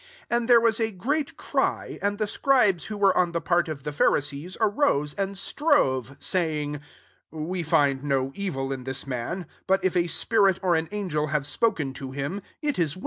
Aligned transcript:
9 0.31 0.35
And 0.39 0.49
there 0.49 0.59
was 0.59 0.79
a 0.79 0.89
great 0.89 1.37
cry 1.37 1.99
9 1.99 1.99
and 2.01 2.17
the 2.17 2.25
scribes 2.25 2.87
wko 2.87 2.99
vfere 3.01 3.15
on 3.15 3.33
the 3.33 3.39
part 3.39 3.67
of 3.69 3.83
the 3.83 3.91
Pharisees 3.91 4.57
arose 4.59 5.13
and 5.13 5.35
strore, 5.37 6.05
saying, 6.19 6.79
•< 6.79 6.81
We 7.29 7.59
&id 7.63 8.03
no 8.03 8.31
evil 8.33 8.71
in 8.73 8.83
this 8.85 9.05
man: 9.05 9.45
but 9.67 9.85
if 9.85 9.95
a 9.95 10.07
spirit 10.07 10.59
or 10.63 10.73
an 10.75 10.87
ingel 10.87 11.29
have 11.29 11.45
spoken 11.45 11.93
to 11.93 12.13
him, 12.13 12.41
it 12.63 12.79
'i» 12.79 12.87